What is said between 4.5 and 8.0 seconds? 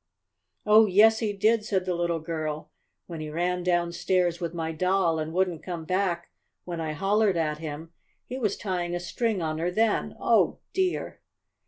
my doll, and wouldn't come back when I hollered at him,